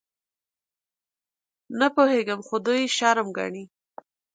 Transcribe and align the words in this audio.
_نه 1.79 1.87
پوهېږم، 1.95 2.39
خو 2.47 2.55
دوی 2.65 2.79
يې 2.85 2.93
شرم 2.97 3.27
ګڼي. 3.37 3.63